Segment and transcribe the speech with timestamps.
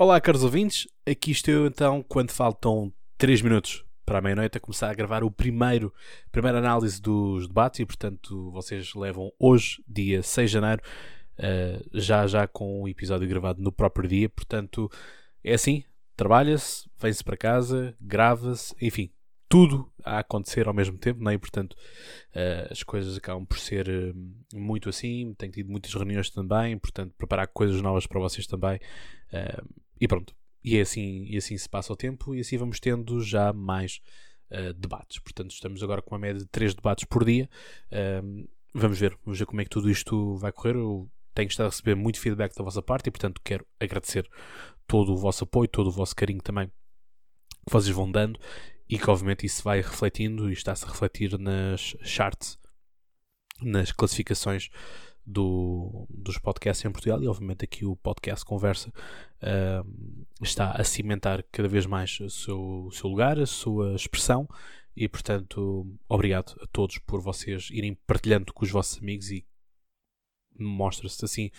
[0.00, 0.86] Olá, caros ouvintes.
[1.04, 5.24] Aqui estou eu então, quando faltam 3 minutos para a meia-noite, a começar a gravar
[5.24, 5.92] o primeiro,
[6.24, 10.80] a primeira análise dos debates e, portanto, vocês levam hoje, dia 6 de janeiro,
[11.40, 14.28] uh, já já com o episódio gravado no próprio dia.
[14.28, 14.88] Portanto,
[15.42, 15.82] é assim:
[16.14, 19.10] trabalha-se, vem-se para casa, grava-se, enfim,
[19.48, 21.34] tudo a acontecer ao mesmo tempo, não é?
[21.34, 24.14] E, portanto, uh, as coisas acabam por ser uh,
[24.54, 25.34] muito assim.
[25.36, 28.78] Tenho tido muitas reuniões também, portanto, preparar coisas novas para vocês também.
[29.98, 30.34] Uh, e pronto.
[30.62, 34.00] E é assim, e assim se passa o tempo e assim vamos tendo já mais
[34.76, 35.18] debates.
[35.18, 37.48] Portanto, estamos agora com uma média de 3 debates por dia.
[38.74, 40.74] vamos ver, vamos ver como é que tudo isto vai correr.
[40.74, 44.28] Eu tenho estado a receber muito feedback da vossa parte e, portanto, quero agradecer
[44.86, 46.68] todo o vosso apoio, todo o vosso carinho também
[47.68, 48.40] que vocês vão dando
[48.88, 52.58] e que obviamente isso vai refletindo e está-se a refletir nas charts,
[53.60, 54.70] nas classificações
[55.28, 61.44] do, dos podcasts em Portugal e obviamente aqui o podcast Conversa uh, está a cimentar
[61.52, 64.48] cada vez mais o seu, o seu lugar, a sua expressão
[64.96, 69.46] e portanto obrigado a todos por vocês irem partilhando com os vossos amigos e
[70.58, 71.50] mostra-se assim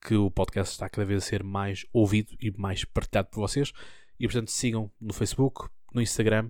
[0.00, 3.72] que o podcast está cada vez a ser mais ouvido e mais partilhado por vocês
[4.20, 6.48] e portanto sigam no Facebook, no Instagram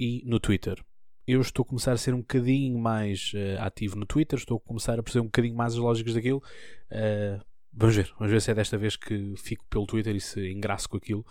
[0.00, 0.82] e no Twitter.
[1.26, 4.60] Eu estou a começar a ser um bocadinho mais uh, ativo no Twitter, estou a
[4.60, 6.42] começar a perceber um bocadinho mais as lógicas daquilo.
[6.90, 10.52] Uh, vamos ver, vamos ver se é desta vez que fico pelo Twitter e se
[10.52, 11.24] engraço com aquilo.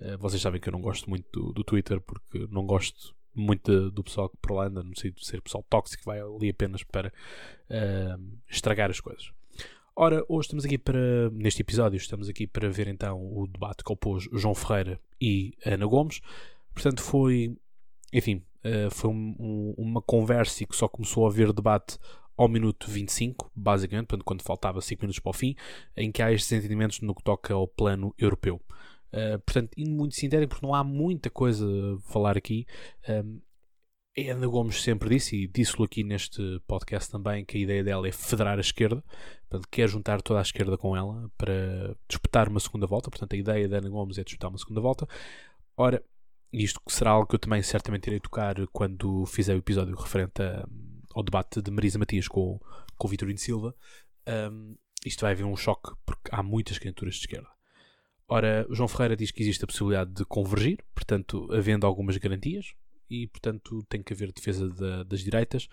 [0.00, 3.90] Uh, vocês sabem que eu não gosto muito do, do Twitter porque não gosto muito
[3.90, 6.82] do pessoal que por lá anda, no sentido de ser pessoal tóxico, vai ali apenas
[6.82, 7.12] para
[8.48, 9.30] estragar as coisas.
[9.94, 13.92] Ora, hoje estamos aqui para, neste episódio, estamos aqui para ver então o debate que
[13.92, 16.20] opôs João Ferreira e Ana Gomes.
[16.74, 17.56] Portanto, foi
[18.12, 21.98] enfim, uh, foi um, um, uma conversa que só começou a haver debate
[22.36, 25.54] ao minuto 25, basicamente, portanto, quando faltava 5 minutos para o fim,
[25.96, 28.60] em que há estes entendimentos no que toca ao plano europeu.
[29.12, 32.64] Uh, portanto, indo muito sintético, porque não há muita coisa a falar aqui.
[33.08, 33.40] Um,
[34.16, 38.08] eh, Ana Gomes sempre disse, e disse-lo aqui neste podcast também, que a ideia dela
[38.08, 39.04] é federar a esquerda,
[39.48, 43.10] portanto, quer juntar toda a esquerda com ela para disputar uma segunda volta.
[43.10, 45.06] Portanto, a ideia da Ana Gomes é disputar uma segunda volta.
[45.76, 46.02] Ora,
[46.52, 50.66] isto será algo que eu também certamente irei tocar quando fizer o episódio referente a,
[51.14, 52.60] ao debate de Marisa Matias com,
[52.96, 53.74] com o Vitorino Silva.
[54.28, 57.48] Um, isto vai haver um choque porque há muitas candidaturas de esquerda.
[58.28, 62.74] Ora, João Ferreira diz que existe a possibilidade de convergir, portanto, havendo algumas garantias,
[63.10, 64.68] e portanto tem que haver defesa
[65.04, 65.68] das direitas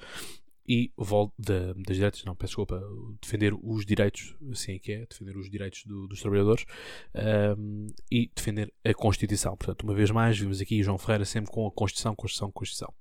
[0.68, 0.92] e
[1.40, 2.82] de, das direitas, não, peço desculpa,
[3.22, 6.66] defender os direitos, assim é que é, defender os direitos do, dos trabalhadores
[7.58, 9.56] um, e defender a Constituição.
[9.56, 12.94] Portanto, uma vez mais, vimos aqui João Ferreira sempre com a Constituição, Constituição, Constituição.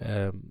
[0.00, 0.50] Um,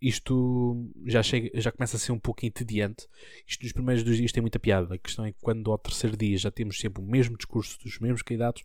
[0.00, 3.06] isto já, chega, já começa a ser um pouco entediante.
[3.46, 4.94] Isto nos primeiros dois dias tem muita piada.
[4.94, 7.98] A questão é que quando ao terceiro dia já temos sempre o mesmo discurso dos
[7.98, 8.62] mesmos candidatos,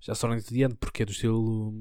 [0.00, 1.72] já se torna entediante porque é do estilo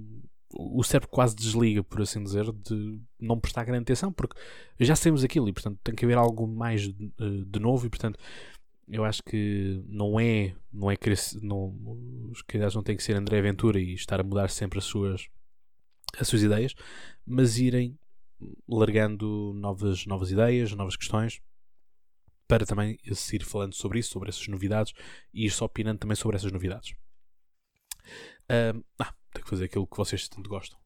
[0.53, 4.39] o cérebro quase desliga, por assim dizer, de não prestar grande atenção, porque
[4.79, 7.89] já sabemos aquilo e, portanto, tem que haver algo mais de, eh, de novo e,
[7.89, 8.19] portanto,
[8.87, 10.97] eu acho que não é, não é
[11.41, 11.75] não,
[12.31, 15.27] os candidatos não têm que ser André Ventura e estar a mudar sempre as suas,
[16.17, 16.75] as suas ideias,
[17.25, 17.97] mas irem
[18.67, 21.41] largando novas, novas ideias, novas questões,
[22.47, 24.93] para também se ir falando sobre isso, sobre essas novidades
[25.33, 26.93] e ir só opinando também sobre essas novidades.
[28.51, 30.79] Um, ah, tenho que fazer aquilo que vocês tanto gostam.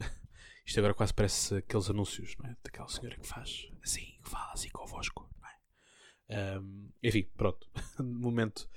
[0.64, 2.56] Isto agora quase parece aqueles anúncios, não é?
[2.62, 6.58] Daquela senhora que faz assim, que fala assim convosco, não é?
[6.58, 7.68] Um, enfim, pronto.
[7.98, 8.68] momento,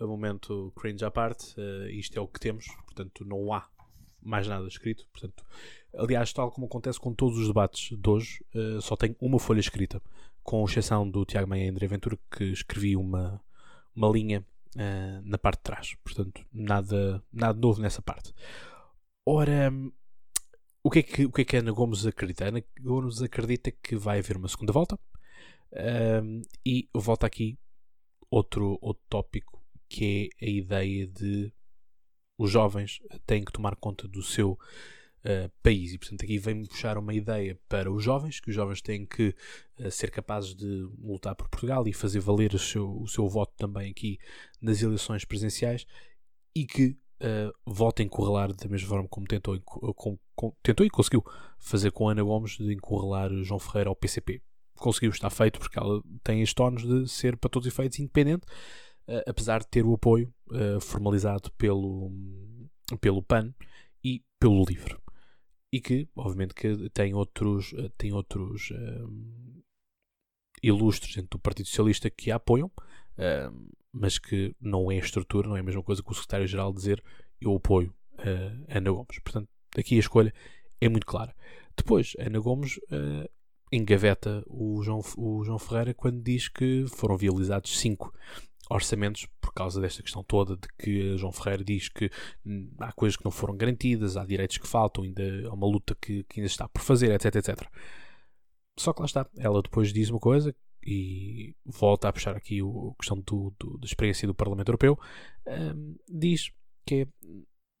[0.00, 3.68] momento cringe à parte, uh, isto é o que temos, portanto não há
[4.20, 5.06] mais nada escrito.
[5.12, 5.44] Portanto,
[5.94, 9.60] aliás, tal como acontece com todos os debates de hoje, uh, só tenho uma folha
[9.60, 10.02] escrita,
[10.42, 13.40] com exceção do Tiago Maia e André Ventura, que escrevi uma,
[13.94, 14.44] uma linha
[14.78, 15.94] uh, na parte de trás.
[16.04, 18.32] Portanto, nada, nada novo nessa parte.
[19.26, 19.70] Ora,
[20.82, 22.46] o que, é que, o que é que Ana Gomes acredita?
[22.46, 27.58] Ana Gomes acredita que vai haver uma segunda volta uh, e volta aqui
[28.30, 29.58] outro, outro tópico
[29.88, 31.52] que é a ideia de
[32.38, 34.58] os jovens têm que tomar conta do seu
[35.24, 35.92] uh, país.
[35.92, 39.34] E, portanto, aqui vem-me puxar uma ideia para os jovens, que os jovens têm que
[39.80, 43.52] uh, ser capazes de lutar por Portugal e fazer valer o seu, o seu voto
[43.56, 44.18] também aqui
[44.60, 45.86] nas eleições presidenciais
[46.54, 51.24] e que uh, votem encurralar da mesma forma como tentou, com, com, tentou e conseguiu
[51.58, 54.42] fazer com Ana Gomes de encurralar João Ferreira ao PCP.
[54.76, 58.46] Conseguiu, está feito, porque ela tem estes tonos de ser, para todos os efeitos, independente,
[59.08, 62.12] uh, apesar de ter o apoio uh, formalizado pelo,
[63.00, 63.52] pelo PAN
[64.04, 64.96] e pelo LIVRE
[65.72, 69.62] e que, obviamente, que tem outros, eh, tem outros um,
[70.62, 72.70] ilustres dentro do Partido Socialista que a apoiam,
[73.18, 77.02] um, mas que não é estrutura, não é a mesma coisa que o secretário-geral dizer
[77.40, 79.18] eu apoio uh, Ana Gomes.
[79.22, 80.32] Portanto, aqui a escolha
[80.80, 81.34] é muito clara.
[81.76, 83.28] Depois, Ana Gomes uh,
[83.72, 88.12] engaveta o João, o João Ferreira quando diz que foram viabilizados cinco
[88.70, 92.10] orçamentos por causa desta questão toda de que João Ferreira diz que
[92.44, 95.96] hum, há coisas que não foram garantidas, há direitos que faltam, ainda há uma luta
[96.00, 97.68] que, que ainda está por fazer, etc, etc.
[98.78, 100.54] Só que lá está, ela depois diz uma coisa
[100.84, 104.98] e volta a puxar aqui a questão do, do, da experiência do Parlamento Europeu,
[105.46, 106.50] um, diz
[106.86, 107.06] que é,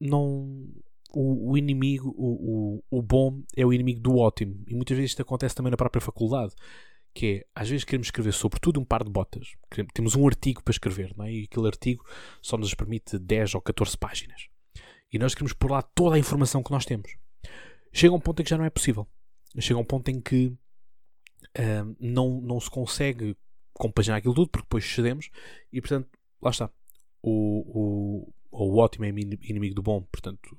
[0.00, 0.68] não
[1.12, 4.62] o, o, inimigo, o, o, o bom é o inimigo do ótimo.
[4.66, 6.54] E muitas vezes isto acontece também na própria faculdade
[7.14, 9.56] que é, às vezes queremos escrever sobre tudo um par de botas.
[9.92, 11.32] Temos um artigo para escrever, não é?
[11.32, 12.04] E aquele artigo
[12.40, 14.48] só nos permite 10 ou 14 páginas.
[15.12, 17.16] E nós queremos pôr lá toda a informação que nós temos.
[17.92, 19.06] Chega um ponto em que já não é possível.
[19.58, 23.36] Chega um ponto em que uh, não, não se consegue
[23.72, 25.30] compaginar aquilo tudo, porque depois cedemos
[25.72, 26.08] e, portanto,
[26.42, 26.70] lá está.
[27.22, 30.56] O, o, o ótimo é inimigo do bom, portanto,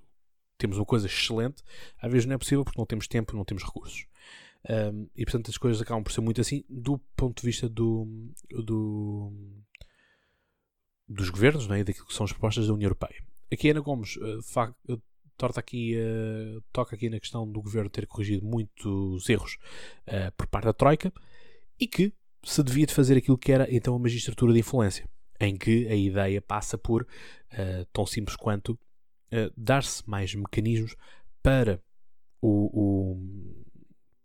[0.58, 1.64] temos uma coisa excelente,
[2.02, 4.06] às vezes não é possível porque não temos tempo, não temos recursos.
[4.68, 8.06] Um, e portanto as coisas acabam por ser muito assim do ponto de vista do,
[8.50, 9.32] do
[11.08, 11.84] dos governos, é?
[11.84, 13.24] daquilo que são as propostas da União Europeia.
[13.52, 14.42] Aqui Ana Gomes uh,
[15.58, 19.58] aqui, uh, toca aqui na questão do governo ter corrigido muitos erros
[20.08, 21.12] uh, por parte da Troika
[21.80, 22.14] e que
[22.44, 25.10] se devia de fazer aquilo que era então a magistratura de influência,
[25.40, 27.06] em que a ideia passa por
[27.92, 28.80] tão simples quanto
[29.58, 30.96] dar-se mais mecanismos
[31.44, 31.82] para
[32.42, 33.66] o, o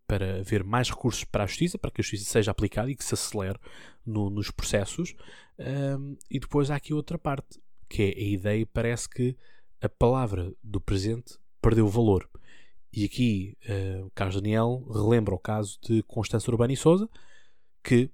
[0.07, 3.05] para haver mais recursos para a justiça, para que a justiça seja aplicada e que
[3.05, 3.59] se acelere
[4.05, 5.15] no, nos processos.
[5.59, 9.37] Um, e depois há aqui outra parte, que é a ideia, parece que
[9.81, 12.29] a palavra do presente perdeu valor.
[12.93, 17.09] E aqui uh, Carlos Daniel relembra o caso de Constância Urbana e Souza,
[17.83, 18.11] que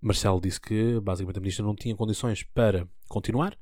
[0.00, 3.58] Marcelo disse que basicamente a ministra não tinha condições para continuar.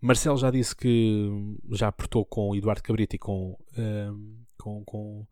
[0.00, 1.28] Marcelo já disse que
[1.72, 5.26] já apertou com Eduardo Cabrita e com, uh, com, com,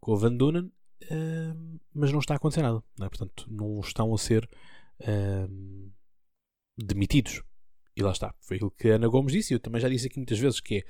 [0.00, 0.70] com o Van Dunen
[1.94, 2.82] mas não está a acontecer nada.
[2.98, 3.08] Não é?
[3.08, 4.48] Portanto, não estão a ser
[6.78, 7.42] demitidos.
[7.96, 8.34] E lá está.
[8.40, 10.60] Foi aquilo que a Ana Gomes disse, e eu também já disse aqui muitas vezes,
[10.60, 10.84] que é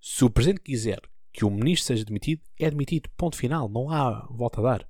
[0.00, 1.00] se o Presidente quiser
[1.32, 3.08] que o Ministro seja demitido, é demitido.
[3.16, 3.68] Ponto final.
[3.68, 4.88] Não há volta a dar.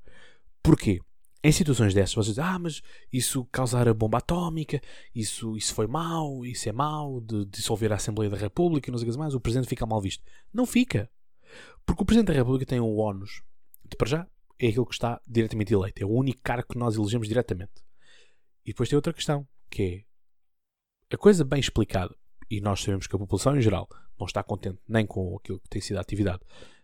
[0.63, 1.01] Porquê?
[1.43, 2.81] Em situações dessas, vocês dizem, ah, mas
[3.13, 4.81] isso causar a bomba atómica,
[5.15, 9.07] isso, isso foi mau, isso é mau, de dissolver a Assembleia da República, não sei
[9.07, 10.25] o que mais, o Presidente fica mal visto.
[10.53, 11.11] Não fica.
[11.85, 13.43] Porque o Presidente da República tem um ónus
[13.85, 14.27] de, para já,
[14.59, 16.03] é aquele que está diretamente eleito.
[16.03, 17.85] É o único cargo que nós elegemos diretamente.
[18.65, 20.05] E depois tem outra questão, que
[21.11, 22.15] é a coisa bem explicada,
[22.51, 25.69] e nós sabemos que a população em geral não está contente nem com aquilo que
[25.69, 26.43] tem sido a atividade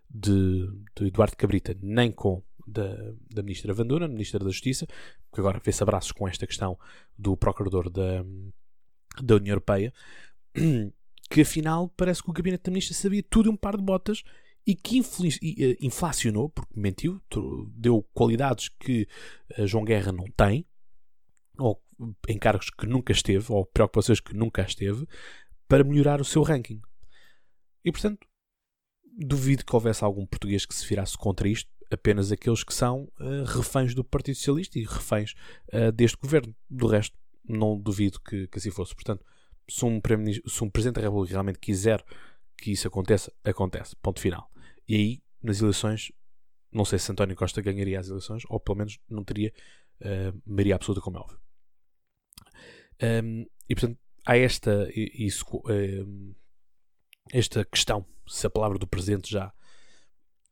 [0.09, 2.95] de, de Eduardo Cabrita, nem com da,
[3.31, 6.79] da Ministra Vanduna, Ministra da Justiça, que agora vê-se abraços com esta questão
[7.17, 8.25] do Procurador da,
[9.23, 9.93] da União Europeia,
[11.31, 14.23] que afinal parece que o Gabinete da Ministra sabia tudo e um par de botas
[14.71, 17.21] e que eh, inflacionou, porque mentiu,
[17.75, 19.09] deu qualidades que
[19.51, 20.65] eh, João Guerra não tem,
[21.59, 21.83] ou
[22.29, 25.09] encargos que nunca esteve, ou preocupações que nunca esteve,
[25.67, 26.81] para melhorar o seu ranking.
[27.85, 28.25] E portanto,
[29.19, 33.45] duvido que houvesse algum português que se virasse contra isto, apenas aqueles que são uh,
[33.45, 35.35] reféns do Partido Socialista e reféns
[35.73, 36.55] uh, deste governo.
[36.69, 38.95] Do resto, não duvido que, que assim fosse.
[38.95, 39.25] Portanto,
[39.69, 40.01] se um,
[40.47, 42.05] se um Presidente da República realmente quiser
[42.57, 43.97] que isso aconteça, acontece.
[43.97, 44.49] Ponto final.
[44.91, 46.11] E aí, nas eleições,
[46.73, 49.53] não sei se António Costa ganharia as eleições, ou pelo menos não teria
[50.01, 51.39] uh, maioria absoluta, como é óbvio.
[53.01, 56.35] Um, e portanto, há esta, isso, uh,
[57.33, 59.53] esta questão, se a palavra do Presidente já,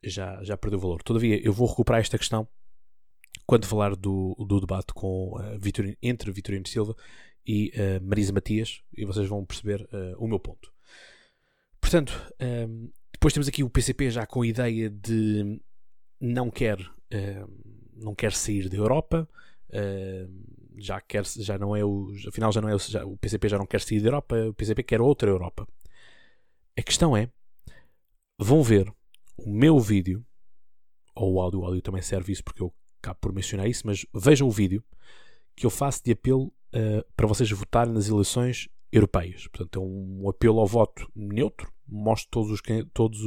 [0.04, 1.02] já, já perdeu valor.
[1.02, 2.46] Todavia, eu vou recuperar esta questão
[3.44, 6.94] quando falar do, do debate com, uh, Vitorino, entre Vitorino Silva
[7.44, 10.72] e uh, Marisa Matias, e vocês vão perceber uh, o meu ponto.
[11.80, 15.60] Portanto, um, ehm, depois temos aqui o PCP já com a ideia de
[16.20, 16.78] não quer,
[17.12, 19.28] um, não quer sair da Europa,
[19.72, 20.44] um,
[20.78, 22.12] já, quer, já não é o.
[22.28, 24.54] Afinal, já não é o, já, o PCP já não quer sair da Europa, o
[24.54, 25.66] PCP quer outra Europa.
[26.78, 27.30] A questão é:
[28.38, 28.92] vão ver
[29.36, 30.24] o meu vídeo,
[31.14, 32.72] ou o áudio, o áudio também serve isso porque eu
[33.02, 34.84] acabo por mencionar isso, mas vejam o vídeo
[35.56, 39.46] que eu faço de apelo uh, para vocês votarem nas eleições europeias.
[39.48, 41.72] Portanto, é um apelo ao voto neutro.
[41.88, 43.20] Mostro todos os, todos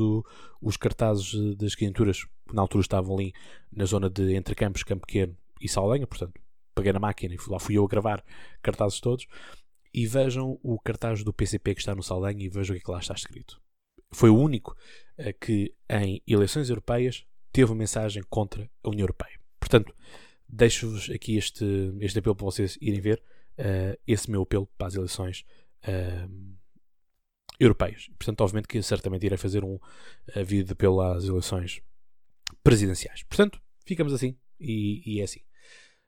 [0.62, 3.34] os cartazes das candidaturas que na altura estavam ali
[3.72, 6.06] na zona de Entre Campos, Campo Pequeno e Saldanha.
[6.06, 6.40] Portanto,
[6.76, 8.24] peguei na máquina e lá fui eu a gravar
[8.62, 9.26] cartazes todos.
[9.94, 12.86] E vejam o cartaz do PCP que está no Saldanha e vejam o que, é
[12.86, 13.62] que lá está escrito.
[14.14, 14.76] Foi o único
[15.18, 19.40] uh, que em eleições europeias teve uma mensagem contra a União Europeia.
[19.60, 19.94] Portanto,
[20.48, 21.66] deixo-vos aqui este,
[22.00, 23.22] este apelo para vocês irem ver
[23.58, 25.46] uh, esse meu apelo para as eleições
[25.84, 26.58] uh,
[27.62, 28.08] europeias.
[28.18, 29.78] Portanto, obviamente que certamente irei fazer um
[30.46, 31.82] vídeo às eleições
[32.64, 33.24] presidenciais.
[33.24, 35.42] Portanto, ficamos assim e, e é assim.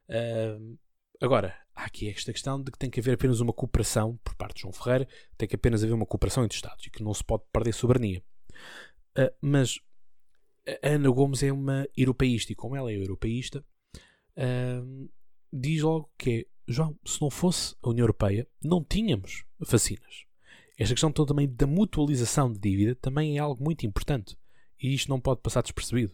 [0.09, 0.77] Uh,
[1.21, 4.55] agora, há aqui esta questão de que tem que haver apenas uma cooperação por parte
[4.55, 5.07] de João Ferreira,
[5.37, 8.23] tem que apenas haver uma cooperação entre Estados e que não se pode perder soberania.
[9.17, 9.79] Uh, mas
[10.83, 13.63] a Ana Gomes é uma europeísta e, como ela é europeísta,
[14.37, 15.11] uh,
[15.51, 20.25] diz logo que é, João, se não fosse a União Europeia, não tínhamos vacinas.
[20.77, 24.37] Esta questão toda também da mutualização de dívida também é algo muito importante
[24.81, 26.13] e isto não pode passar despercebido.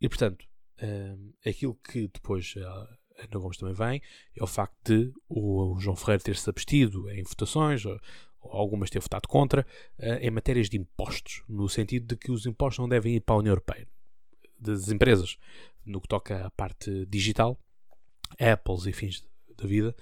[0.00, 0.46] E portanto,
[0.82, 4.02] uh, aquilo que depois a Ana Gomes também vem
[4.36, 7.98] é o facto de o, João Ferreira ter-se abstido em votações, ou,
[8.40, 9.66] ou algumas ter votado contra,
[9.98, 13.36] uh, em matérias de impostos, no sentido de que os impostos não devem ir para
[13.36, 13.88] a União Europeia.
[14.58, 15.38] Das empresas,
[15.84, 17.58] no que toca à parte digital,
[18.38, 19.24] Apples e fins
[19.62, 19.96] da vida,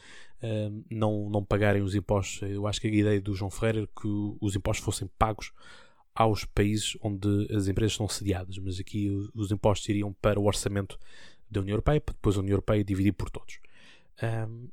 [0.91, 2.43] não, não pagarem os impostos.
[2.49, 4.09] Eu acho que a ideia do João Ferreira que
[4.41, 5.53] os impostos fossem pagos
[6.15, 10.99] aos países onde as empresas estão sediadas, mas aqui os impostos iriam para o orçamento
[11.51, 13.59] da União Europeia, para depois a União Europeia dividir por todos.
[14.23, 14.69] Um,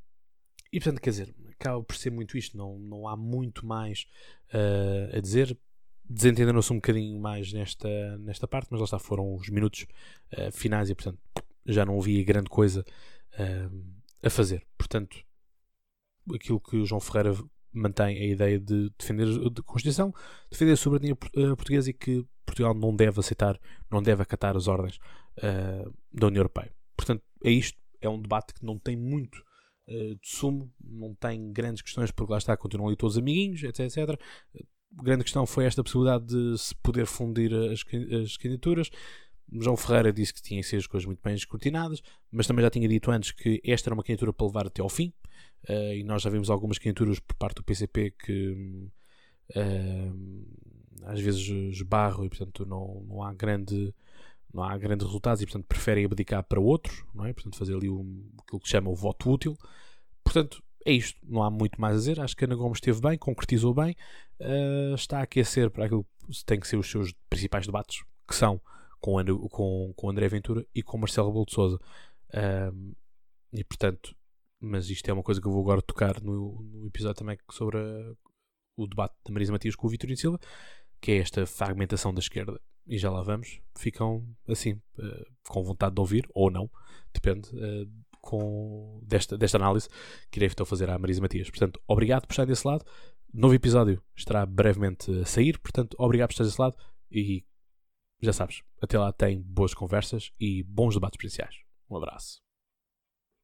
[0.72, 4.06] e portanto, quer dizer, acaba por ser muito isto, não, não há muito mais
[4.53, 5.58] uh, a dizer.
[6.10, 9.86] Desentenderam-se um bocadinho mais nesta, nesta parte, mas lá está, foram os minutos
[10.34, 11.20] uh, finais e portanto
[11.65, 12.86] já não havia grande coisa
[13.34, 14.66] uh, a fazer.
[14.78, 15.18] Portanto,
[16.34, 17.34] aquilo que o João Ferreira
[17.74, 20.14] mantém a ideia de defender a Constituição,
[20.50, 23.60] defender a soberania uh, portuguesa e que Portugal não deve aceitar,
[23.92, 24.98] não deve acatar as ordens
[25.38, 26.74] uh, da União Europeia.
[26.96, 27.78] Portanto, é isto.
[28.00, 29.38] É um debate que não tem muito
[29.88, 33.80] uh, de sumo, não tem grandes questões, porque lá está, continuam ali todos amiguinhos, etc,
[33.80, 34.20] etc.
[34.98, 37.84] A grande questão foi esta possibilidade de se poder fundir as,
[38.24, 38.90] as candidaturas.
[39.51, 42.01] João Ferreira disse que que ser as coisas muito bem escrutinadas,
[42.32, 44.89] mas também já tinha dito antes que esta era uma candidatura para levar até ao
[44.89, 45.13] fim,
[45.70, 48.89] uh, e nós já vimos algumas candidaturas por parte do PCP que
[49.56, 53.94] uh, às vezes esbarram e portanto não, não há grande
[54.54, 57.34] não há grandes resultados e portanto preferem abdicar para outros, não é?
[57.34, 59.58] Portanto fazer ali um, aquilo que se chama o voto útil.
[60.24, 62.20] Portanto, é isto, não há muito mais a dizer.
[62.20, 63.96] Acho que Ana Gomes esteve bem, concretizou bem,
[64.39, 68.36] uh, está a aquecer para aquilo que tem que ser os seus principais debates, que
[68.36, 68.60] são
[69.08, 71.76] com, Ana, com, com André Ventura e com Marcelo Rebelo de.
[72.34, 72.96] Uh,
[73.54, 74.14] e portanto,
[74.60, 77.78] mas isto é uma coisa que eu vou agora tocar no, no episódio também sobre
[77.78, 78.14] a,
[78.76, 80.38] o debate da Marisa Matias com o Vitorino Silva,
[81.00, 82.60] que é esta fragmentação da esquerda.
[82.86, 86.70] E já lá vamos, ficam assim, uh, com vontade de ouvir, ou não,
[87.14, 89.88] depende, uh, com desta, desta análise
[90.30, 91.50] que irei então fazer à Marisa Matias.
[91.50, 92.84] Portanto, obrigado por estar desse lado.
[93.34, 96.76] Novo episódio estará brevemente a sair, portanto, obrigado por estar desse lado
[97.10, 97.46] e
[98.22, 101.56] já sabes, até lá tem boas conversas e bons debates presenciais.
[101.90, 102.47] Um abraço.